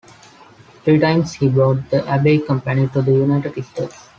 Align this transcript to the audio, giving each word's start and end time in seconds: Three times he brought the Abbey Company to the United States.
Three 0.83 0.97
times 0.97 1.33
he 1.33 1.47
brought 1.47 1.91
the 1.91 2.03
Abbey 2.07 2.39
Company 2.39 2.87
to 2.87 3.03
the 3.03 3.11
United 3.11 3.63
States. 3.63 4.07